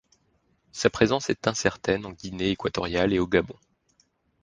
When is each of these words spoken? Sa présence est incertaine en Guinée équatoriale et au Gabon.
Sa 0.71 0.89
présence 0.89 1.29
est 1.29 1.45
incertaine 1.47 2.07
en 2.07 2.11
Guinée 2.11 2.49
équatoriale 2.49 3.13
et 3.13 3.19
au 3.19 3.27
Gabon. 3.27 3.59